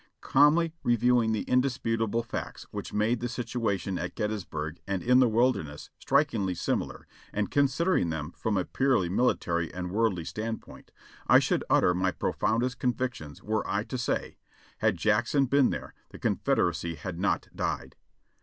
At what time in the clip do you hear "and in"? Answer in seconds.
4.87-5.19